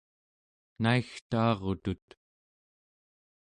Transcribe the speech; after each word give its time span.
naigtaarutut 0.81 2.07